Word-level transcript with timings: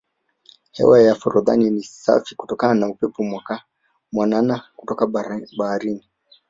hewa 0.71 1.01
ya 1.01 1.15
forodhani 1.15 1.69
ni 1.69 1.83
safi 1.83 2.35
kutokana 2.35 2.73
na 2.73 2.87
upepo 2.89 3.23
mwanana 4.11 4.63
kutoka 4.75 5.07
baharini 5.57 6.07